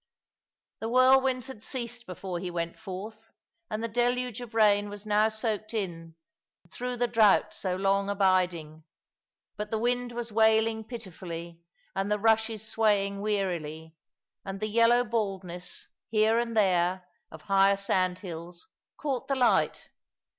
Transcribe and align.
The 0.79 0.89
whirlwinds 0.89 1.45
had 1.45 1.61
ceased 1.61 2.07
before 2.07 2.39
he 2.39 2.49
went 2.49 2.79
forth, 2.79 3.29
and 3.69 3.83
the 3.83 3.87
deluge 3.87 4.41
of 4.41 4.55
rain 4.55 4.89
was 4.89 5.05
now 5.05 5.29
soaked 5.29 5.75
in, 5.75 6.15
through 6.71 6.97
the 6.97 7.05
drought 7.07 7.53
so 7.53 7.75
long 7.75 8.09
abiding. 8.09 8.83
But 9.57 9.69
the 9.69 9.77
wind 9.77 10.11
was 10.13 10.31
wailing 10.31 10.85
pitifully, 10.85 11.61
and 11.95 12.11
the 12.11 12.17
rushes 12.17 12.67
swaying 12.67 13.21
wearily; 13.21 13.95
and 14.43 14.59
the 14.59 14.65
yellow 14.69 15.03
baldness, 15.03 15.87
here 16.09 16.39
and 16.39 16.57
there, 16.57 17.07
of 17.29 17.43
higher 17.43 17.77
sandhills, 17.77 18.67
caught 18.97 19.27
the 19.27 19.35
light. 19.35 19.89